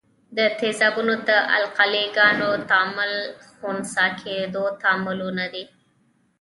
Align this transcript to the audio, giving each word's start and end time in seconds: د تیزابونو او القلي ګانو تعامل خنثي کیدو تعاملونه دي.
د 0.37 0.39
تیزابونو 0.59 1.13
او 1.53 1.59
القلي 1.59 2.03
ګانو 2.17 2.49
تعامل 2.69 3.13
خنثي 3.57 4.07
کیدو 4.21 4.63
تعاملونه 4.81 5.45
دي. 5.53 5.63